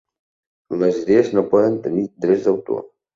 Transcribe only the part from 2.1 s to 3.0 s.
drets d'autor.